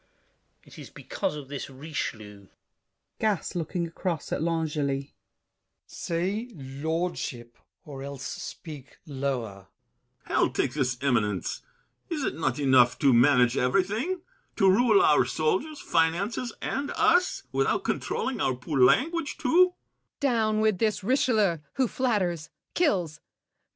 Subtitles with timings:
[0.63, 2.47] It is because this Richelieu—
[3.19, 5.13] GASSÉ (looking across at L'Angely).
[5.85, 9.67] Say, lordship, Or else speak lower.
[10.25, 10.33] BRICHANTEAU.
[10.33, 11.61] Hell take this eminence!
[12.09, 14.21] Is't not enough to manage everything?
[14.55, 19.75] To rule our soldiers, finances, and us, Without controlling our poor language too?